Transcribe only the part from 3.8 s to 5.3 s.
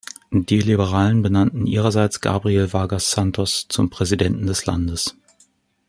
Präsidenten des Landes.